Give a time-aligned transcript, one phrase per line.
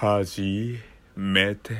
[0.00, 0.78] 初
[1.16, 1.74] めて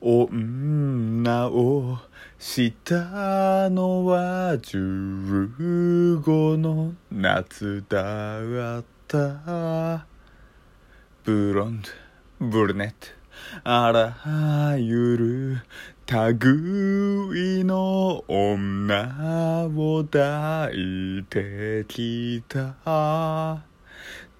[0.00, 1.96] 女を
[2.40, 10.06] したのは15の夏だった。
[11.22, 11.82] ブロン
[12.40, 12.96] ドブルネット
[13.62, 15.62] あらゆる
[17.30, 23.75] 類の女を抱いてきた。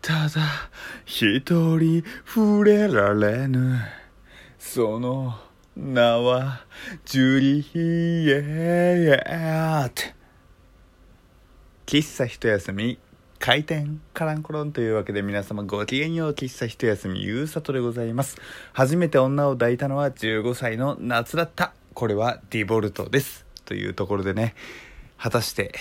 [0.03, 0.71] ただ
[1.05, 1.41] 一
[1.79, 3.79] 人触れられぬ。
[4.59, 5.35] その
[5.77, 6.65] 名は
[7.05, 10.03] ジュリエット
[11.87, 12.99] 喫茶一休み
[13.39, 18.37] 開店カランコロンというわけで皆様ごきげんよう喫茶一休みゆうさとでございます。
[18.73, 21.73] 初めて女を抱いたのは15歳の夏だった。
[21.95, 23.47] これはディボルトです。
[23.65, 24.55] というところでね
[25.19, 25.75] 果たして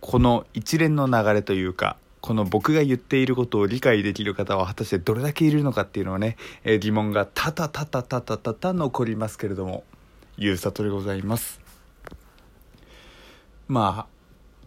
[0.00, 9.84] この一連の流れというかこの僕が言っていることを理解できる方は果たしてどれだけいるのかっていうのはね、えー、疑問がたたたたたたたた残りますけれども
[10.36, 11.60] ゆうさとでございます
[13.68, 14.18] まあ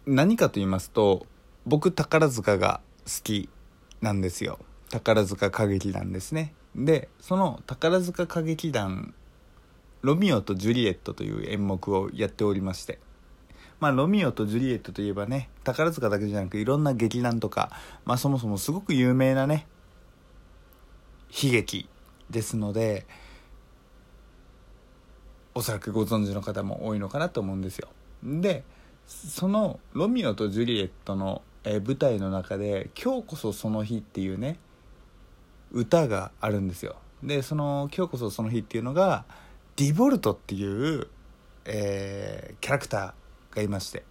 [0.06, 1.26] 何かと言いますと
[1.66, 3.48] 僕宝塚が好き
[4.00, 4.58] なんですよ
[4.90, 9.14] 宝塚歌劇団ですねでその宝塚歌劇団
[10.02, 12.98] 「ロミオとジュリエット」という演目をやっておりまして
[13.82, 17.72] まあ、ロミオとジュリエットといえばね宝塚だけじゃなくいろんな劇団とか、
[18.04, 19.66] まあ、そもそもすごく有名なね
[21.30, 21.88] 悲劇
[22.30, 23.04] ですので
[25.52, 27.88] おそらくご存知の方も多いのかなと思うんですよ。
[28.22, 28.62] で
[29.04, 34.60] その「ロミオとジュリエットの」舞台の中で「今日こそその日」っていうね
[35.72, 36.94] 歌があるんですよ。
[37.24, 39.24] でその「今日こそその日」っていうのが
[39.74, 40.64] ディボルトってい
[40.96, 41.08] う、
[41.64, 43.21] えー、キャラクター
[43.54, 44.04] がいまして。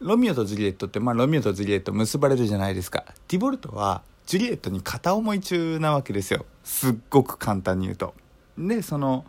[0.00, 3.04] ロミオとジュリエットって、まあ、ロミオとジュリエット結ばれるじゃないですか。
[3.28, 6.44] ディボルトはジュリエットに片思い中なわけですよ。
[6.64, 8.14] すっごく簡単に言うと。
[8.58, 9.24] でその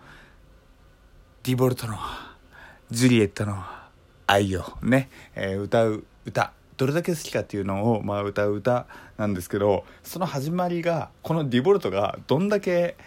[1.44, 1.98] ディボルトの
[2.90, 3.64] ジュリエットの
[4.28, 8.88] 愛をね、えー、歌う歌どれだけ好きかっていうのを、まあ、歌う歌
[9.18, 12.98] なんですけどその始まりがこのディボルトがどんだけ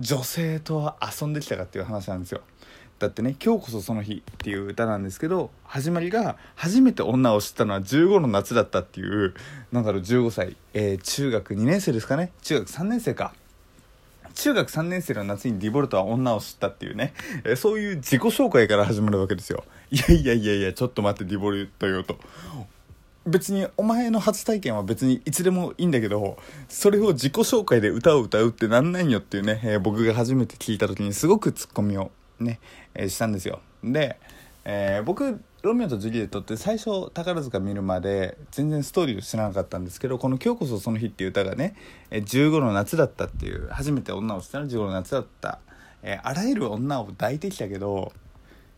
[0.00, 2.40] 女性と遊んできたかっていう話なんですよ。
[3.00, 9.34] だってね「今日こそその日」っていう歌なんですけど始まりが初めて女を知ったのは15の夏だったっていう
[9.72, 12.30] なんだろう15歳、えー、中学2年生ですかね。
[12.42, 13.32] 中学3年生か。
[14.34, 19.64] 中学3年生の夏にディボルトは女を知ったっていうね、えー、そういう自己紹介から始まるわけですよ。
[19.90, 22.18] いやいやいやいやちょっと待ってディボルトよと。
[23.26, 32.10] 別にお前の初体験は別にいつでもいいんだけどそれを自己紹介で歌を歌うってなんないよっていうね、えー、僕が初めて聞いた時にすごくツッコミを
[32.40, 32.60] ね、
[32.94, 33.60] えー、したんですよ。
[33.84, 34.18] で、
[34.64, 41.74] えー、僕ロミオとジュリエットって最初宝塚見るまで全然ストーリーを知らなかったんですけどこの「今日こそその日」っていう歌がね
[42.10, 45.58] 15の夏だったっていう初めて女を知ったのは15の夏だった、
[46.02, 48.12] えー、あらゆる女を抱いてきたけど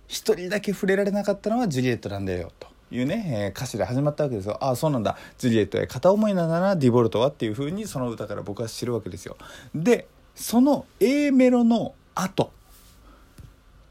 [0.09, 4.59] 一人だけ触れられなかったのはジュリエットなんだよというね、えー、歌詞で始まったわけですよ。
[4.61, 5.17] ああそうなんだ。
[5.39, 9.37] ジュリエットへ片思いなんだなディボルトはっていう風にその歌から僕は知るわけですよ。
[9.75, 12.51] でその A メロの後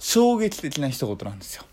[0.02, 1.64] 衝撃的な一言なんですよ。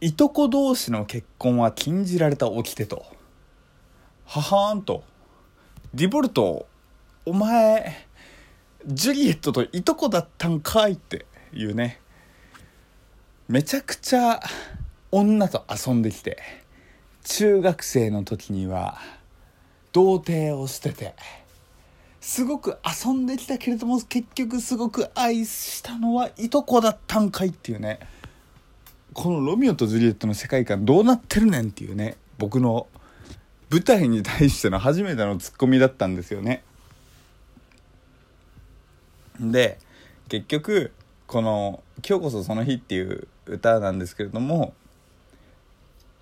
[0.00, 3.06] いとこ同士の結婚は禁じられた掟と。
[4.26, 5.04] ははーんと。
[5.94, 6.66] ディボルト
[7.24, 8.06] お前
[8.84, 11.24] ジュリエットといとこだったんかいって。
[11.52, 12.00] いうね。
[13.46, 14.42] めちゃくちゃ
[15.12, 16.38] 女と遊んできて。
[17.22, 18.98] 中学生の時には
[19.92, 21.14] 童貞を捨てて。
[22.20, 27.98] すごく遊んできたけれども結局すごく愛したのはいとこだったんかいっていうね。
[29.12, 32.86] このロミオとジュリエットの世界観どうなってるねんっていうね僕の
[33.68, 36.62] 舞台に対しての初めてのツッコミだったんですよね。
[39.40, 39.78] で
[40.28, 40.92] 結局
[41.26, 44.74] この「今日こそその日」っていう歌なんですけれども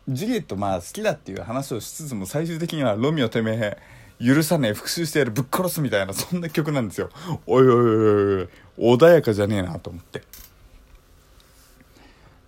[0.09, 3.79] ジュリエットまあ好きだっていう話をしつつも最終的には「ロミオてめえ
[4.21, 7.09] 許さねえ復讐してやるぶっ殺すみたいなそんな曲なんですよ。
[7.47, 8.49] おいおいおい
[8.79, 10.23] おい穏やかじゃねえなと思って。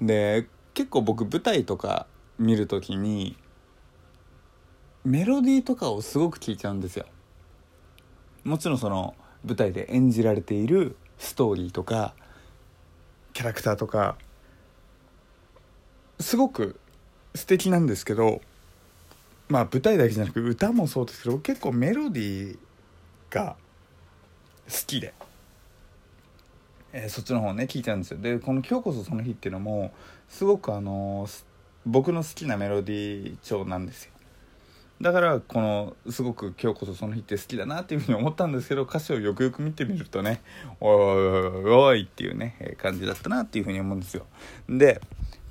[0.00, 2.06] で結構僕舞台とか
[2.38, 3.36] 見る時に
[5.04, 7.06] メロディーとかをすごく聴いちゃうんですよ。
[8.44, 9.14] もちろんその
[9.44, 12.14] 舞台で演じられているストーリーとか
[13.32, 14.16] キャラクターとか
[16.18, 16.80] すごく
[17.34, 18.40] 素敵なんですけど
[19.50, 22.58] まあ舞台だけじゃなく歌もそうですけど結構メロディー
[23.30, 23.56] が
[24.68, 25.12] 好きで、
[26.92, 28.18] えー、そっちの方ね聞いたんですよ。
[28.20, 29.92] でこの「今日こそその日」っていうのも
[30.28, 31.28] すごくあの、
[31.84, 34.12] 僕の好きなメロディー調なんですよ。
[35.00, 40.42] だからこのすごく今日こそその日って好きだなっていうふうに思ったんですけど歌詞をよくよく見てみるとね
[40.78, 44.26] おいおいおいおいっていうね感じだったなっていうふうに思うんですよ。
[44.68, 45.00] で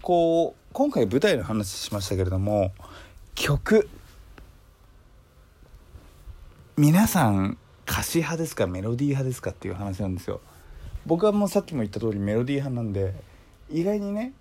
[0.01, 2.72] こう今回舞台の話しましたけれども
[3.39, 3.88] 曲。
[6.75, 7.57] 皆さん
[7.88, 10.41] 歌詞派ですかメロディー派ですかっていう話なんですよ。
[11.06, 13.13] 僕はもうさっきも言った通りメロディー派なんで
[13.71, 14.33] 意外にね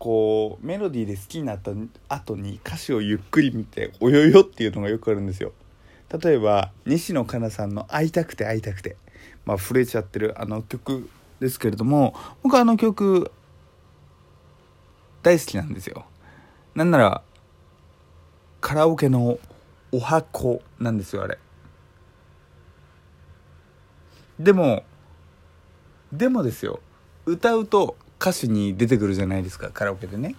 [0.00, 1.70] こうメロディーで好きになった
[2.08, 5.52] 後に歌詞をゆっくり見ておよよっていうのがよくあるんですよ。
[6.20, 8.96] 例えば西野カナさんの「会いたくて会いたくて」
[9.46, 13.30] まあ震えちゃってるあの曲ですけれども僕あの曲
[15.22, 16.04] 大好きなんですよ。
[16.74, 17.22] なんなら
[18.60, 19.38] カラオケの
[19.92, 21.38] お箱なんですよあれ。
[24.38, 24.84] でも
[26.12, 26.80] でもですよ。
[27.24, 30.34] 歌うと歌詞に出てくるじゃないですかカラオケでね。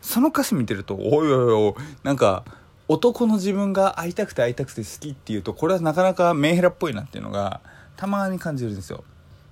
[0.00, 2.44] その歌詞見てるとおいおいおいなんか
[2.88, 7.60] 男の自分が会いたくて会いたくて好きっていうとこれはなかなかメンヘラっぽいなっていうのが
[7.96, 9.04] たまに感じるんですよ。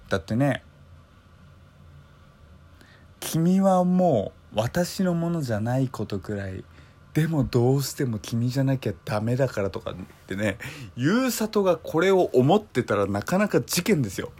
[0.08, 0.62] だってね
[3.20, 6.64] 君はもう私のものじゃないことくらい
[7.14, 9.94] でもどうしても君じゃなきゃダメだからとかっ
[10.26, 10.58] てね
[10.96, 14.32] ゆうさとがこれを思ってたらなかなか事件ですよ。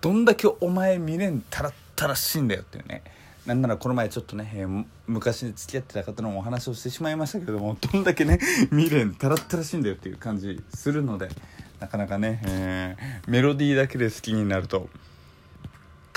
[0.00, 3.02] どんだけお前未練たらったらしいんだよっていうね。
[3.46, 11.30] なんならこの前ちょっとね、えー、昔付き合ってた方のお話をしてしまいましたけどもどんだけね未練たらったらしいんだよっていう感じするので
[11.80, 14.90] なかなかね、えー、メロディーだけで好きになると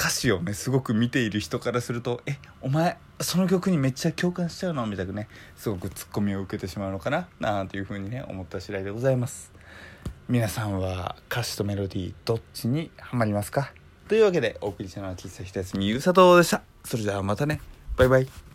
[0.02, 9.52] 歌詞をねすごく見ている人からすると「えお前その曲にめっちゃ共感しちゃうの?」みたいなねすごくツッコミを受けてしまうのかななんていうふうにね思った次第でございます。
[10.28, 13.74] 皆さんは歌詞とメロディーどっちにハマりますか？
[14.08, 16.64] というわけでお送りしたのは喫茶ひたすみゆうさとでした。
[16.84, 17.62] それじゃあまたね。
[17.96, 18.51] バイバイ。